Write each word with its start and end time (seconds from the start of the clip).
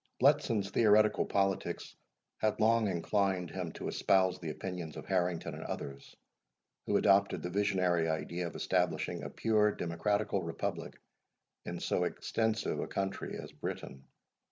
Bletson's 0.19 0.71
theoretical 0.71 1.27
politics 1.27 1.95
had 2.39 2.59
long 2.59 2.87
inclined 2.87 3.51
him 3.51 3.71
to 3.73 3.87
espouse 3.87 4.39
the 4.39 4.49
opinions 4.49 4.97
of 4.97 5.05
Harrington 5.05 5.53
and 5.53 5.63
others, 5.63 6.15
who 6.87 6.97
adopted 6.97 7.43
the 7.43 7.51
visionary 7.51 8.09
idea 8.09 8.47
of 8.47 8.55
establishing 8.55 9.21
a 9.21 9.29
pure 9.29 9.71
democratical 9.71 10.41
republic 10.41 10.99
in 11.65 11.79
so 11.79 12.05
extensive 12.05 12.79
a 12.79 12.87
country 12.87 13.37
as 13.39 13.51
Britain. 13.51 14.05